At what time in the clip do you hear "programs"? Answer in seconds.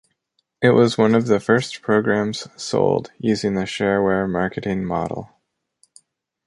1.83-2.47